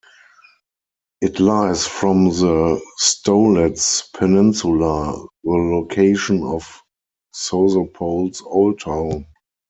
It 1.21 1.39
lies 1.39 1.85
from 1.85 2.29
the 2.29 2.81
Stolets 2.99 4.01
peninsula, 4.13 5.27
the 5.43 5.51
location 5.51 6.41
of 6.41 6.81
Sozopol's 7.35 8.41
Old 8.43 8.79
Town. 8.79 9.27